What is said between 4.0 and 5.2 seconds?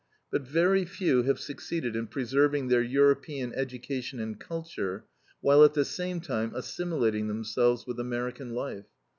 and culture